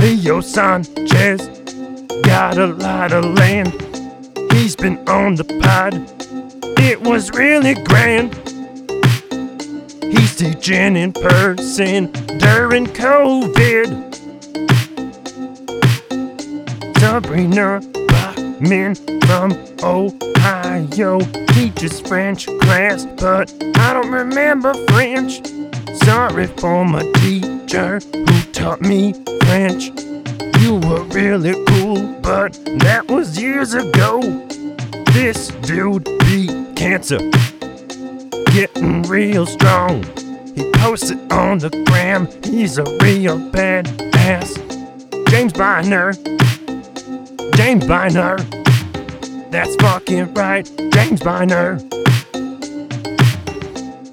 Leo 0.02 0.42
Sanchez 0.42 1.59
got 2.40 2.58
a 2.58 2.68
lot 2.68 3.12
of 3.12 3.26
land. 3.26 3.68
He's 4.54 4.74
been 4.74 4.98
on 5.10 5.36
the 5.36 5.44
pod. 5.62 5.94
It 6.80 7.02
was 7.02 7.32
really 7.32 7.74
grand. 7.84 8.34
He's 10.02 10.38
teaching 10.38 10.96
in 10.96 11.12
person 11.12 12.14
during 12.40 12.86
COVID. 12.86 13.88
Sabrina 17.00 17.82
Bachman 18.08 18.96
from 19.28 19.52
Ohio 19.84 21.20
teaches 21.50 22.00
French 22.00 22.46
class, 22.62 23.06
but 23.18 23.54
I 23.76 23.92
don't 23.92 24.14
remember 24.14 24.74
French. 24.88 25.46
Sorry 26.06 26.48
for 26.48 26.86
my 26.86 27.04
teacher 27.16 28.00
who 28.00 28.42
taught 28.54 28.80
me 28.80 29.12
French. 29.42 29.92
Were 30.90 31.04
really 31.04 31.54
cool, 31.68 32.20
but 32.20 32.54
that 32.80 33.06
was 33.08 33.40
years 33.40 33.76
ago. 33.76 34.22
This 35.14 35.50
dude 35.62 36.04
beat 36.22 36.76
cancer, 36.76 37.20
getting 38.52 39.04
real 39.04 39.46
strong. 39.46 40.02
He 40.56 40.68
posts 40.72 41.12
it 41.12 41.32
on 41.32 41.60
the 41.60 41.70
gram, 41.86 42.28
he's 42.44 42.80
a 42.80 42.86
real 43.04 43.38
badass. 43.38 44.58
James 45.30 45.54
Biner, 45.54 46.16
James 47.56 47.84
Biner, 47.84 48.40
that's 49.52 49.76
fucking 49.76 50.34
right, 50.34 50.66
James 50.92 51.20
Biner. 51.20 51.80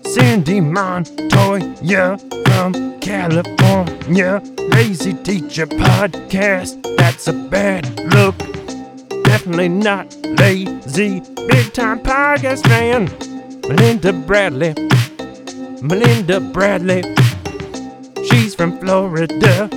Cindy 0.07 0.61
Montoya 0.61 2.19
from 2.45 3.01
California. 3.01 4.43
Lazy 4.77 5.15
Teacher 5.15 5.67
Podcast, 5.67 6.83
that's 6.99 7.29
a 7.29 7.33
bad 7.33 7.99
look. 8.13 8.37
Definitely 9.25 9.71
not 9.71 10.15
lazy. 10.23 11.21
Big 11.49 11.73
time 11.73 12.01
podcast 12.01 12.63
fan. 12.69 13.07
Melinda 13.67 14.13
Bradley. 14.13 14.75
Melinda 15.81 16.41
Bradley. 16.41 17.03
She's 18.29 18.55
from 18.55 18.79
Florida. 18.79 19.71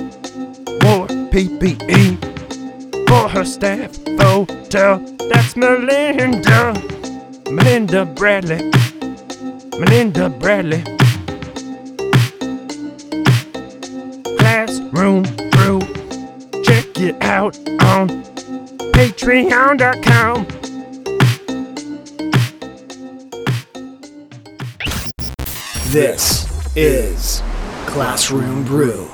Wore 0.82 1.06
PPE 1.32 2.18
for 3.08 3.26
her 3.30 3.46
staff 3.46 3.96
photo. 4.18 4.98
That's 5.30 5.56
Melinda. 5.56 6.74
Melinda 7.50 8.04
Bradley. 8.04 8.70
Melinda 9.78 10.28
Bradley. 10.28 10.99
Out 17.22 17.56
on 17.82 18.08
patreon.com. 18.94 20.46
This 25.90 26.46
is 26.76 27.42
Classroom 27.86 28.64
Brew. 28.64 29.10